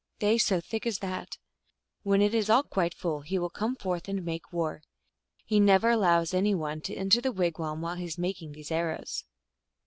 [0.17, 1.37] They so thick as that.
[2.01, 4.81] When it is all quite full, he will come forth and make war.
[5.45, 9.25] He never allows any one to enter the wigwam while he is making these arrows."